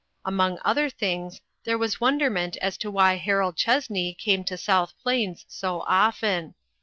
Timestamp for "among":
0.25-0.57